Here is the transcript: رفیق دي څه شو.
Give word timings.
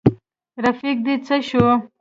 رفیق 0.65 0.97
دي 1.05 1.15
څه 1.25 1.35
شو. 1.47 1.65